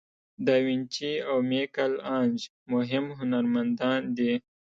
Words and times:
داوینچي 0.45 1.11
او 1.29 1.37
میکل 1.49 1.93
آنژ 2.19 2.39
مهم 2.71 3.05
هنرمندان 3.19 4.01
دي. 4.17 4.33